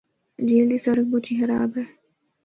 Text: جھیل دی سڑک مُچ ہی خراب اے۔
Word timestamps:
جھیل 0.47 0.65
دی 0.71 0.77
سڑک 0.85 1.05
مُچ 1.11 1.25
ہی 1.29 1.35
خراب 1.39 1.71
اے۔ 1.77 1.83